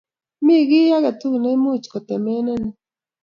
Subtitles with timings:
[0.43, 2.63] Mami kiy ake tukul ne imuch kotemenen